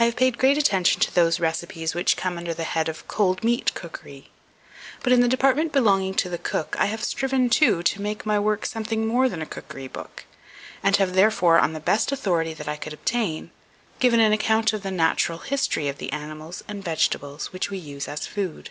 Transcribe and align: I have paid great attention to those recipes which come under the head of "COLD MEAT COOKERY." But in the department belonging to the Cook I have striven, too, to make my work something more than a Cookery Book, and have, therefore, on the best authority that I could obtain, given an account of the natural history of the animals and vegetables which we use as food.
I 0.00 0.04
have 0.04 0.16
paid 0.16 0.38
great 0.38 0.56
attention 0.56 1.02
to 1.02 1.14
those 1.14 1.38
recipes 1.38 1.94
which 1.94 2.16
come 2.16 2.38
under 2.38 2.54
the 2.54 2.64
head 2.64 2.88
of 2.88 3.06
"COLD 3.06 3.44
MEAT 3.44 3.74
COOKERY." 3.74 4.30
But 5.02 5.12
in 5.12 5.20
the 5.20 5.28
department 5.28 5.72
belonging 5.72 6.14
to 6.14 6.30
the 6.30 6.38
Cook 6.38 6.74
I 6.78 6.86
have 6.86 7.04
striven, 7.04 7.50
too, 7.50 7.82
to 7.82 8.00
make 8.00 8.24
my 8.24 8.38
work 8.38 8.64
something 8.64 9.06
more 9.06 9.28
than 9.28 9.42
a 9.42 9.44
Cookery 9.44 9.88
Book, 9.88 10.24
and 10.82 10.96
have, 10.96 11.12
therefore, 11.12 11.58
on 11.58 11.74
the 11.74 11.80
best 11.80 12.10
authority 12.12 12.54
that 12.54 12.66
I 12.66 12.76
could 12.76 12.94
obtain, 12.94 13.50
given 13.98 14.20
an 14.20 14.32
account 14.32 14.72
of 14.72 14.82
the 14.82 14.90
natural 14.90 15.40
history 15.40 15.86
of 15.86 15.98
the 15.98 16.14
animals 16.14 16.64
and 16.66 16.82
vegetables 16.82 17.52
which 17.52 17.68
we 17.68 17.76
use 17.76 18.08
as 18.08 18.26
food. 18.26 18.70